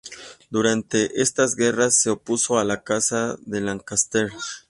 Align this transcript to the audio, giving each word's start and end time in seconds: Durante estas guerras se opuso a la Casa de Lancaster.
Durante 0.49 1.21
estas 1.21 1.55
guerras 1.55 2.01
se 2.01 2.09
opuso 2.09 2.57
a 2.57 2.63
la 2.63 2.81
Casa 2.83 3.37
de 3.41 3.61
Lancaster. 3.61 4.31